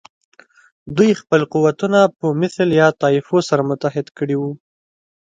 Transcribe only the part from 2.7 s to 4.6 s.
یا طایفو سره متحد کړي وو.